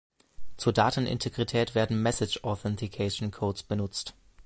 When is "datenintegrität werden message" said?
0.73-2.43